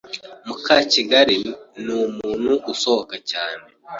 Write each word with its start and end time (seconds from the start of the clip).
Mukakigali 0.47 1.37
numuntu 1.85 2.51
usohoka 2.73 3.15
cyane. 3.29 3.65